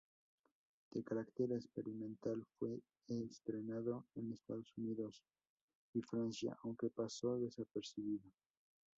[0.89, 5.21] De carácter experimental, fue estrenado en Estados Unidos
[5.93, 8.27] y Francia aunque pasó desapercibido.